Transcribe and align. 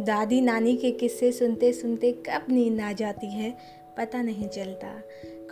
दादी 0.00 0.40
नानी 0.40 0.74
के 0.76 0.90
किस्से 0.90 1.30
सुनते 1.32 1.72
सुनते 1.72 2.12
कब 2.26 2.46
नींद 2.50 2.80
आ 2.80 2.92
जाती 2.92 3.26
है, 3.26 3.50
पता 3.96 4.22
नहीं 4.22 4.48
चलता। 4.48 4.88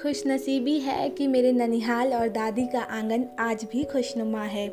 खुश 0.02 0.22
नसीबी 0.26 0.78
है 0.78 1.08
कि 1.08 1.26
मेरे 1.26 1.52
ननिहाल 1.52 2.12
और 2.12 2.28
दादी 2.28 2.66
का 2.66 2.80
आँगन 2.80 3.24
आज 3.38 3.64
भी 3.72 3.84
खुशनुमा 3.84 4.42
है, 4.42 4.68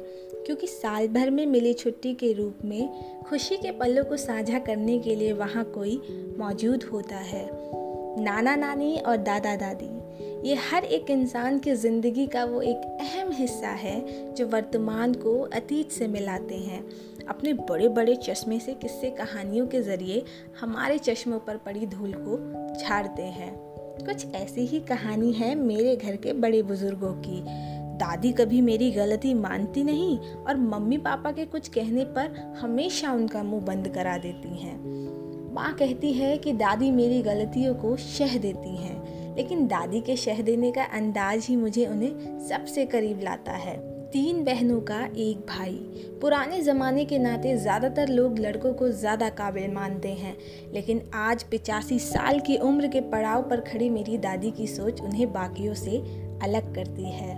क्योंकि 0.45 0.67
साल 0.67 1.07
भर 1.07 1.29
में 1.29 1.45
मिली 1.45 1.73
छुट्टी 1.73 2.13
के 2.13 2.31
रूप 2.33 2.59
में 2.65 3.23
खुशी 3.23 3.57
के 3.57 3.71
पलों 3.71 4.03
को 4.03 4.17
साझा 4.17 4.59
करने 4.59 4.99
के 4.99 5.15
लिए 5.15 5.33
वहाँ 5.33 5.63
कोई 5.65 6.01
मौजूद 6.39 6.83
होता 6.83 7.17
है। 7.23 7.49
नाना 8.19 8.55
नानी 8.55 8.95
और 8.97 9.17
दादा 9.17 9.55
दादी, 9.55 9.93
ये 10.49 10.55
हर 10.69 10.83
एक 10.85 11.09
इंसान 11.09 11.57
की 11.59 11.73
ज़िंदगी 11.73 12.25
का 12.27 12.43
वो 12.45 12.61
एक 12.61 12.97
अहम 13.01 13.31
हिस्सा 13.31 13.69
है 13.69 14.33
जो 14.33 14.47
वर्तमान 14.47 15.13
को 15.13 15.39
अतीत 15.53 15.91
से 15.91 16.07
मिलाते 16.07 16.55
हैं। 16.55 16.83
अपने 17.29 17.53
बड़े 17.53 17.87
बड़े 17.87 18.15
चश्मे 18.15 18.59
से 18.59 18.73
किस्से 18.73 19.09
कहानियों 19.09 19.67
के 19.67 19.81
ज़रिए 19.81 20.23
हमारे 20.61 20.97
चश्मों 20.97 21.39
पर 21.39 21.57
पड़ी 21.57 21.85
धूल 21.85 22.13
को 22.17 22.37
झाड़ते 22.79 23.23
हैं। 23.23 23.53
कुछ 24.05 24.33
ऐसी 24.35 24.65
ही 24.65 24.79
कहानी 24.79 25.31
है 25.31 25.55
मेरे 25.55 25.95
घर 25.95 26.15
के 26.15 26.33
बड़े 26.33 26.61
बुज़ुर्गों 26.63 27.13
की। 27.13 27.41
दादी 27.97 28.31
कभी 28.31 28.61
मेरी 28.61 28.91
गलती 28.91 29.33
मानती 29.33 29.83
नहीं 29.83 30.17
और 30.19 30.57
मम्मी 30.57 30.97
पापा 30.97 31.31
के 31.31 31.45
कुछ 31.45 31.67
कहने 31.67 32.05
पर 32.05 32.55
हमेशा 32.59 33.11
उनका 33.11 33.43
मुँह 33.43 33.65
बंद 33.65 33.87
करा 33.87 34.17
देती 34.17 34.57
हैं। 34.57 35.53
माँ 35.53 35.73
कहती 35.73 36.13
है 36.13 36.37
कि 36.37 36.53
दादी 36.53 36.91
मेरी 36.91 37.21
गलतियों 37.21 37.75
को 37.75 37.95
शह 37.97 38.37
देती 38.37 38.75
हैं, 38.75 39.35
लेकिन 39.35 39.67
दादी 39.67 40.01
के 40.01 40.15
शह 40.15 40.41
देने 40.41 40.71
का 40.71 40.83
अंदाज 40.83 41.45
ही 41.45 41.55
मुझे 41.55 41.85
उन्हें 41.85 42.39
सबसे 42.47 42.85
करीब 42.85 43.21
लाता 43.23 43.51
है। 43.51 43.94
तीन 44.15 44.43
बहनों 44.43 44.79
का 44.81 44.99
एक 45.17 45.37
भाई। 45.47 45.73
पुराने 46.21 46.61
ज़माने 46.61 47.03
के 47.05 47.17
नाते 47.19 47.55
ज़्यादातर 47.57 48.09
लोग 48.09 48.37
लड़कों 48.39 48.71
को 48.73 48.87
ज़्यादा 48.89 49.29
काबिल 49.29 49.73
मानते 49.73 50.09
हैं, 50.09 50.35
लेकिन 50.73 51.01
आज 51.13 51.43
पिचासी 51.43 51.97
साल 51.99 52.39
की 52.39 52.57
उम्र 52.57 52.87
के 52.87 53.01
पड़ाव 53.01 53.41
पर 53.49 53.61
खड़ी 53.61 53.89
मेरी 53.89 54.17
दादी 54.17 54.51
की 54.51 54.67
सोच 54.67 55.01
उन्हें 55.01 55.31
बाकियों 55.33 55.73
से 55.73 55.97
अलग 56.43 56.73
करती 56.75 57.11
है। 57.11 57.33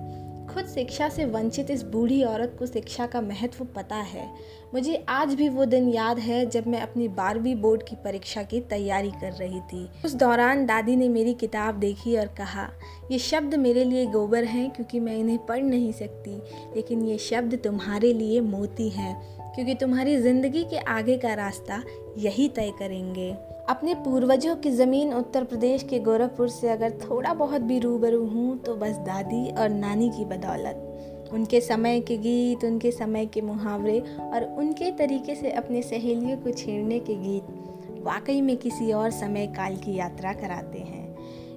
खुद 0.58 0.66
शिक्षा 0.66 1.08
से 1.10 1.26
वंचित 1.26 1.70
इस 1.72 1.82
बूढ़ी 1.84 2.24
औरत 2.24 2.56
को 2.60 2.66
शिक्षा 2.66 3.06
का 3.06 3.20
महत्व 3.22 3.64
पता 3.66 3.96
है। 3.96 4.26
मुझे 4.74 4.96
आज 5.10 5.34
भी 5.34 5.50
वो 5.50 5.66
दिन 5.66 5.90
याद 5.90 6.20
है 6.20 6.46
जब 6.46 6.68
मैं 6.68 6.80
अपनी 6.82 7.08
बारहवीं 7.08 7.54
बोर्ड 7.56 7.84
की 7.84 7.96
परीक्षा 7.96 8.44
की 8.44 8.62
तैयारी 8.62 9.12
कर 9.12 9.34
रही 9.34 9.60
थी। 9.64 9.86
उस 10.06 10.14
दौरान 10.16 10.66
दादी 10.66 10.96
ने 10.96 11.10
मेरी 11.10 11.34
किताब 11.34 11.76
देखी 11.76 12.16
और 12.18 12.28
कहा, 12.28 12.68
ये 13.12 13.20
शब्द 13.20 13.56
मेरे 13.56 13.84
लिए 13.84 14.06
गोबर 14.06 14.44
हैं 14.44 14.70
क्योंकि 14.72 15.00
मैं 15.00 15.18
इन्हें 15.18 15.38
पढ़ 15.46 15.62
नहीं 15.62 15.92
सकती, 15.92 16.36
लेकिन 16.76 17.04
ये 17.04 17.18
शब्द 17.20 17.60
तुम्हारे 17.64 18.14
लिए 18.14 18.40
मोती 18.42 18.90
हैं, 18.90 19.16
क्योंकि 19.56 19.76
तुम्हारी 19.76 20.18
ज़िंदगी 20.18 20.64
के 20.64 20.78
आगे 20.78 21.18
का 21.18 21.34
रास्ता 21.34 21.82
यही 22.18 22.48
तय 22.50 22.72
करेंगे। 22.80 23.32
अपने 23.70 23.94
पूर्वजों 23.94 24.56
की 24.56 24.70
ज़मीन 24.72 25.14
उत्तर 25.14 25.44
प्रदेश 25.44 25.84
के 25.84 26.00
गोरखपुर 26.00 26.50
से 26.50 26.70
अगर 26.70 26.92
थोड़ा 27.00 27.34
बहुत 27.34 27.62
भी 27.62 27.80
रूबरू 27.80 28.24
हूँ 28.26 28.58
तो 28.58 28.76
बस 28.76 28.96
दादी 29.06 29.50
और 29.52 29.70
नानी 29.70 30.10
की 30.10 30.26
बदौलत। 30.26 31.30
उनके 31.34 31.60
समय 31.62 32.00
के 32.00 32.18
गीत, 32.18 32.64
उनके 32.64 32.92
समय 32.92 33.26
के 33.26 33.42
मुहावरे 33.42 34.00
और 34.20 34.44
उनके 34.60 34.92
तरीके 34.92 35.36
से 35.36 35.52
अपने 35.52 35.82
सहेलियों 35.82 36.38
को 36.38 36.52
छेड़ने 36.52 37.00
के 37.00 37.16
गीत 37.16 38.02
वाकई 38.04 38.42
में 38.42 38.56
किसी 38.58 38.92
और 38.92 39.12
समय 39.12 39.48
काल 39.48 39.76
की 39.76 39.96
यात्रा 39.96 40.34
कराते 40.34 40.80
हैं। 40.80 41.06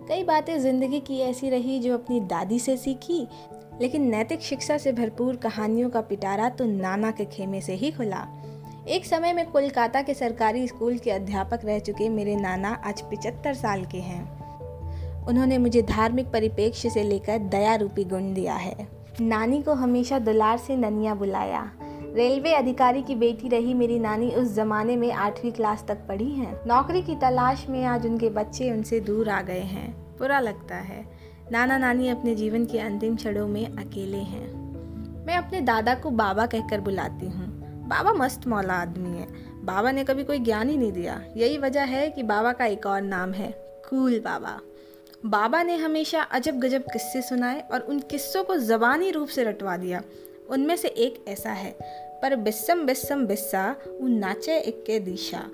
कई 0.09 0.25
बातें 0.25 0.59
ज़िंदगी 0.59 1.01
की 1.01 1.19
ऐसी 1.21 1.51
रही 1.51 1.79
जो 1.79 1.95
अपनी 1.95 2.21
दादी 2.21 2.59
से 2.59 2.77
सीखी, 2.77 3.27
लेकिन 3.81 4.09
नैतिक 4.11 4.41
शिक्षा 4.41 4.79
से 4.79 4.93
भरपूर 4.93 5.37
कहानियों 5.37 5.91
का 5.91 6.01
पिटारा 6.01 6.49
तो 6.49 6.65
नाना 6.67 7.11
के 7.11 7.25
खेमे 7.29 7.61
से 7.61 7.75
ही 7.75 7.91
खुला। 7.91 8.27
एक 8.89 9.05
समय 9.07 9.33
में 9.33 9.51
कोलकाता 9.51 10.03
के 10.03 10.15
सरकारी 10.15 10.69
स्कूल 10.69 10.99
के 10.99 11.11
अध्यापक 11.11 11.61
रह 11.65 11.79
चुके 11.79 12.09
मेरे 12.09 12.37
नाना 12.37 12.83
आज 12.87 13.01
पिचहत्तर 13.01 13.55
साल 13.55 13.85
के 13.85 13.99
हैं। 13.99 15.27
उन्होंने 15.27 15.59
मुझे 15.59 15.83
धार्मिक 15.83 16.27
परिप्रेक्ष्य 16.33 16.91
से 16.91 17.03
लेकर 17.03 17.39
दया 17.39 17.75
रूपी 17.75 18.05
गुण 18.05 18.35
दिया 18.35 18.55
है। 18.55 18.89
नानी 19.21 19.63
को 19.63 19.75
हमेशा 19.75 20.19
दुलार 20.19 20.59
से 20.59 20.77
ननिया 20.77 21.15
बुलाया। 21.15 21.71
रेलवे 22.15 22.55
अधिकारी 22.55 23.03
की 23.03 23.15
बेटी 23.15 23.49
रही 23.49 23.75
मेरी 23.75 23.99
नानी 23.99 24.31
उस 24.31 24.55
जमाने 24.55 24.97
में 24.97 25.13
आठवीं 25.13 25.53
क्लास 25.53 25.85
तक 25.89 25.99
पढ़ी 26.09 26.31
हैं। 26.31 26.61
नौकरी 26.67 27.03
की 27.03 27.17
तलाश 27.17 27.67
में 27.69 27.85
आज 27.85 28.07
उनके 28.07 28.31
बच्चे 28.31 28.71
उनसे 28.71 29.01
दूर 29.01 29.29
आ 29.29 29.43
गए 29.43 29.61
हैं। 29.61 30.17
बुरा 30.19 30.41
लगता 30.41 30.77
है। 30.77 31.07
नाना 31.53 31.79
नानी 31.79 32.09
अपने 32.09 32.35
जीवन 32.35 32.65
के 32.65 32.79
अंतिम 32.79 33.17
क्षणों 33.17 33.49
में 33.49 33.67
अकेले 33.67 34.19
हैं। 34.19 34.53
मैं 35.27 35.37
अपने 35.37 35.61
दादा 35.61 35.95
को 35.95 36.11
बाबा 36.11 36.47
कहकर 36.47 36.81
बुलाती 36.81 37.27
हूँ। 37.27 37.50
बाबा 37.91 38.13
मस्त 38.13 38.47
मौला 38.47 38.75
आदमी 38.75 39.19
है। 39.19 39.27
बाबा 39.65 39.91
ने 39.91 40.05
कभी 40.05 40.25
कोई 40.25 40.39
ज्ञान 40.39 40.69
ही 40.69 40.77
नहीं 40.77 40.93
दिया। 40.93 41.25
यही 41.37 41.59
वजह 41.59 41.83
है 41.83 42.11
कि 42.11 42.23
बाबा 42.23 42.53
का 42.53 42.67
एक 42.67 42.87
और 42.87 43.01
नाम 43.03 43.33
है, 43.33 43.51
कूल 43.91 44.19
बाबा। 44.21 44.61
बाबा 45.27 45.63
ने 45.63 45.77
हमेशा 45.77 46.23
अजब 46.23 46.61
गजब 46.61 46.83
किस्से 46.83 47.23
सुनाए 47.23 47.61
और 47.73 47.81
उन 47.81 47.99
किस्सों 48.01 48.45
को 48.45 48.57
ज़बानी 48.57 49.11
रूप 49.11 49.29
से 49.29 49.45
रटवा 49.45 49.77
दिया। 49.77 50.03
उनमें 50.51 50.77
से 50.77 50.89
एक 50.89 51.25
ऐसा 51.29 51.51
है, 51.51 51.77
पर 52.23 52.37
बिस्सम 52.37 52.87
बिस्सम 52.87 53.27
बिस्सा 53.27 53.77
वो 54.01 54.09
नाचे 54.09 54.59
इक्के 54.59 54.99
दिशा। 55.01 55.45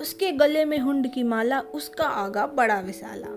उसके 0.00 0.32
गले 0.32 0.64
में 0.64 0.78
हुंड 0.78 1.12
की 1.12 1.22
माला, 1.22 1.60
उसका 1.60 2.04
आगा 2.04 2.46
बड़ा 2.46 2.80
विशाला। 2.80 3.36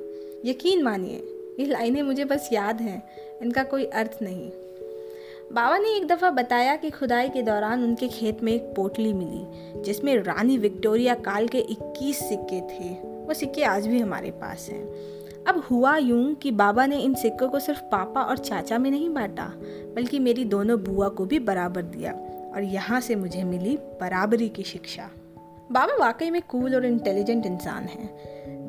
यकीन 0.49 0.83
मानिए, 0.83 1.17
ये 1.59 1.65
लाइनें 1.65 2.01
मुझे 2.01 2.25
बस 2.25 2.49
याद 2.53 2.81
हैं, 2.81 3.03
इनका 3.41 3.63
कोई 3.63 3.85
अर्थ 3.85 4.17
नहीं। 4.21 4.51
बाबा 5.53 5.77
ने 5.77 5.97
एक 5.97 6.07
दफ़ा 6.07 6.29
बताया 6.29 6.75
कि 6.75 6.89
खुदाई 6.89 7.29
के 7.29 7.41
दौरान 7.41 7.83
उनके 7.83 8.07
खेत 8.07 8.43
में 8.43 8.53
एक 8.53 8.61
पोटली 8.61 9.13
मिली, 9.13 9.45
जिसमें 9.81 10.23
रानी 10.23 10.57
विक्टोरिया 10.57 11.13
काल 11.13 11.47
के 11.47 11.57
21 11.57 12.19
सिक्के 12.19 12.61
थे। 12.61 12.89
वो 13.03 13.33
सिक्के 13.33 13.63
आज 13.63 13.87
भी 13.87 13.99
हमारे 13.99 14.31
पास 14.31 14.69
हैं। 14.69 14.83
अब 15.47 15.63
हुआ 15.71 15.97
यूँ 15.97 16.33
कि 16.35 16.51
बाबा 16.51 16.85
ने 16.85 16.99
इन 16.99 17.13
सिक्कों 17.13 17.49
को 17.49 17.59
सिर्फ़ 17.59 17.81
पापा 17.81 18.21
और 18.21 18.37
चाचा 18.37 18.77
में 18.77 18.91
नहीं 18.91 19.09
बांटा, 19.09 19.53
बल्कि 19.95 20.19
मेरी 20.19 20.45
दोनों 20.45 20.79
बुआ 20.79 21.07
को 21.07 21.25
भी 21.25 21.39
बराबर 21.39 21.81
दिया 21.81 22.11
और 22.55 22.63
यहाँ 22.63 23.01
से 23.01 23.15
मुझे 23.15 23.43
मिली 23.43 23.77
बराबरी 23.77 24.49
की 24.49 24.63
शिक्षा। 24.63 25.09
बाबा 25.71 25.95
वाकई 25.99 26.29
में 26.29 26.41
कूल 26.41 26.75
और 26.75 26.85
इंटेलिजेंट 26.85 27.45
इंसान 27.45 27.83
हैं। 27.83 28.09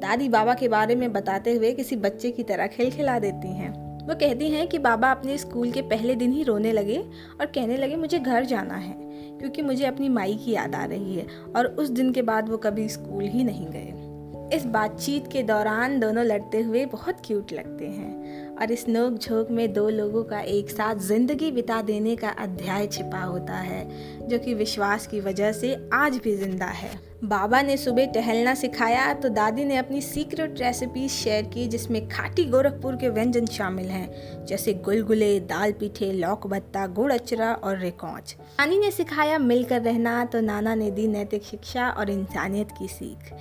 दादी 0.01 0.29
बाबा 0.29 0.55
के 0.55 0.69
बारे 0.69 0.95
में 0.95 1.13
बताते 1.13 1.55
हुए 1.55 1.73
किसी 1.73 1.97
बच्चे 1.97 2.31
की 2.31 2.43
तरह 2.43 2.67
खिलखिला 2.67 3.19
देती 3.19 3.49
हैं। 3.49 3.90
वो 4.01 4.15
कहती 4.15 4.49
हैं 4.51 4.67
कि 4.69 4.79
बाबा 4.79 5.11
अपने 5.11 5.39
स्कूल 5.39 5.71
के 5.73 5.83
पहले 5.85 6.15
दिन 6.15 6.33
ही 6.33 6.43
रोने 6.43 6.73
लगे 6.73 6.99
और 7.41 7.47
कहने 7.47 7.77
लगे, 7.77 7.97
मुझे 7.97 8.19
घर 8.19 8.45
जाना 8.45 8.75
है, 8.75 8.95
क्योंकि 9.41 9.63
मुझे 9.63 9.85
अपनी 9.87 10.09
माई 10.09 10.35
की 10.35 10.53
याद 10.53 10.75
आ 10.75 10.85
रही 10.85 11.17
है 11.17 11.27
और 11.57 11.67
उस 11.67 11.89
दिन 11.89 12.13
के 12.13 12.23
बाद 12.23 12.49
वो 12.49 12.57
कभी 12.59 12.89
स्कूल 12.89 13.25
ही 13.25 13.45
नहीं 13.45 13.67
गए। 13.67 14.57
इस 14.57 14.65
बातचीत 14.67 15.27
के 15.33 15.43
दौरान 15.43 15.99
दोनों 16.01 16.25
लड़ते 16.25 16.61
हुए 16.61 16.85
बहुत 16.87 17.17
क्यूट 17.27 17.53
लगते 17.53 17.87
हैं 17.87 18.57
और 18.57 18.73
इस 18.73 18.89
नोक 18.89 19.19
झोंक 19.19 19.51
में 19.51 19.73
दो 19.73 19.89
लोगों 19.89 20.23
का 20.25 20.41
एक 20.41 20.71
साथ 20.71 20.95
ज़िंदगी 21.03 21.51
बिता 21.51 21.81
देने 21.83 22.17
का 22.17 22.29
अध्याय 22.39 22.87
छिपा 22.87 23.21
होता 23.21 23.57
है, 23.57 23.87
जो 24.29 24.39
कि 24.39 24.55
विश्वास 24.55 25.07
की 25.07 25.21
वजह 25.21 25.53
से 25.53 25.77
आज 25.93 26.17
भी 26.17 26.37
ज़िंदा 26.37 26.67
है। 26.67 26.91
बाबा 27.23 27.61
ने 27.63 27.77
सुबह 27.77 28.07
टहलना 28.07 28.55
सिखाया 28.55 29.13
तो 29.15 29.29
दादी 29.29 29.65
ने 29.65 29.77
अपनी 29.77 30.01
सीक्रेट 30.01 30.61
रेसिपी 30.61 31.09
शेयर 31.09 31.45
की, 31.45 31.67
जिसमें 31.69 32.09
खाटी 32.09 32.45
गोरखपुर 32.45 32.97
के 32.97 33.09
व्यंजन 33.09 33.47
शामिल 33.47 33.87
हैं, 33.87 34.47
जैसे 34.47 34.75
गुलगुले, 34.75 35.39
दाल 35.41 35.73
पीठे, 35.73 36.11
लौक 36.13 36.47
भत्ता, 36.47 36.87
गुड़ 36.87 37.13
अचरा 37.13 37.53
और 37.55 37.79
रिकॉच। 37.79 38.35
नानी 38.61 38.79
ने 38.79 38.91
सिखाया 38.91 39.39
मिलकर 39.39 39.83
रहना 39.83 40.25
तो 40.25 40.41
नाना 40.41 40.75
ने 40.75 40.91
दी 40.91 41.07
नैतिक 41.09 41.45
शिक्षा 41.45 41.91
और 41.91 42.11
इंसानियत 42.11 42.73
की 42.79 42.89
सीख। 42.89 43.33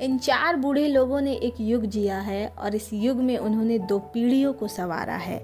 इन 0.00 0.18
चार 0.18 0.56
बूढ़े 0.56 0.86
लोगों 0.88 1.20
ने 1.20 1.34
एक 1.34 1.54
युग 1.60 1.86
जिया 1.86 2.18
है 2.20 2.46
और 2.48 2.74
इस 2.74 2.92
युग 2.92 3.16
में 3.16 3.36
उन्होंने 3.38 3.78
दो 3.78 3.98
पीढ़ियों 3.98 4.52
को 4.52 4.68
संवारा 4.68 5.16
है। 5.16 5.38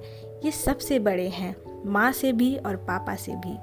ये 0.44 0.50
सबसे 0.50 0.98
बड़े 0.98 1.28
हैं, 1.28 1.54
माँ 1.86 2.12
से 2.12 2.32
भी 2.32 2.56
और 2.56 2.76
पापा 2.76 3.14
से 3.14 3.32
भी। 3.36 3.56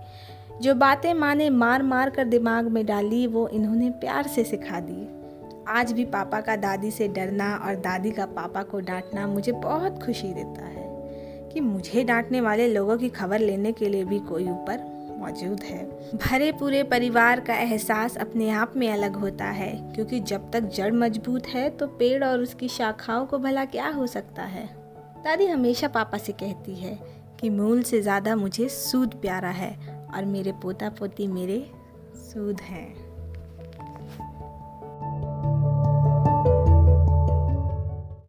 जो 0.61 0.73
बातें 0.75 1.13
माँ 1.13 1.33
ने 1.35 1.49
मार 1.49 1.83
मार 1.83 2.09
कर 2.09 2.23
दिमाग 2.23 2.67
में 2.67 2.85
डाली, 2.85 3.25
वो 3.27 3.47
इन्होंने 3.47 3.89
प्यार 3.91 4.27
से 4.27 4.43
सिखा 4.43 4.79
दी। 4.79 5.07
आज 5.69 5.91
भी 5.91 6.03
पापा 6.05 6.41
का 6.41 6.55
दादी 6.55 6.91
से 6.91 7.07
डरना 7.07 7.53
और 7.57 7.75
दादी 7.75 8.11
का 8.11 8.25
पापा 8.27 8.61
को 8.63 8.79
डांटना 8.79 9.25
मुझे 9.27 9.51
बहुत 9.51 10.01
खुशी 10.03 10.27
देता 10.33 10.65
है 10.65 11.49
कि 11.53 11.59
मुझे 11.59 12.03
डांटने 12.03 12.41
वाले 12.41 12.67
लोगों 12.67 12.97
की 12.97 13.09
खबर 13.09 13.39
लेने 13.39 13.71
के 13.71 13.89
लिए 13.89 14.03
भी 14.03 14.19
कोई 14.19 14.43
ऊपर 14.43 14.83
मौजूद 15.19 15.63
है। 15.63 15.83
भरे 16.17 16.51
पूरे 16.51 16.83
परिवार 16.83 17.39
का 17.39 17.55
एहसास 17.55 18.17
अपने 18.17 18.49
आप 18.49 18.73
में 18.75 18.87
अलग 18.89 19.15
होता 19.15 19.45
है, 19.45 19.71
क्योंकि 19.95 20.19
जब 20.21 20.49
तक 20.51 20.69
जड़ 20.75 20.91
मज़बूत 20.93 21.47
है 21.47 21.69
तो 21.69 21.87
पेड़ 21.89 22.23
और 22.23 22.39
उसकी 22.39 22.67
शाखाओं 22.67 23.25
को 23.25 23.37
भला 23.37 23.65
क्या 23.67 23.87
हो 23.89 24.07
सकता 24.07 24.43
है? 24.43 24.65
दादी 25.25 25.45
हमेशा 25.45 25.87
पापा 25.87 26.17
से 26.17 26.33
कहती 26.33 26.75
है 26.75 26.97
कि 27.39 27.49
मूल 27.49 27.81
से 27.83 28.01
ज़्यादा 28.01 28.35
मुझे 28.35 28.67
सूद 28.69 29.13
प्यारा 29.21 29.49
है 29.49 29.90
और 30.15 30.25
मेरे 30.25 30.51
पोता 30.51 30.89
पोती 30.89 31.27
मेरे 31.27 31.71
सूद 32.15 32.61
हैं। 32.61 33.10